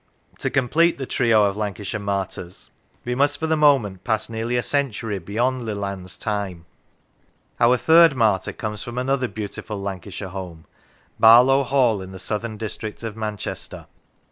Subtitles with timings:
[0.39, 2.71] To complete the trio of Lancashire martyrs
[3.05, 6.65] we must, for the moment, pass nearly a century beyond Leland's 81 L Lancashire time.
[7.69, 10.65] Our third martyr comes from another beautiful Lancashire home,
[11.19, 13.85] Barlow Hall, in the southern district of Manchester.